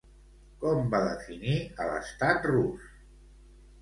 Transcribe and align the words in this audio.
Com 0.61 0.87
va 0.93 1.01
definir 1.09 1.59
a 1.61 1.87
l'estat 1.93 2.49
rus? 2.55 2.89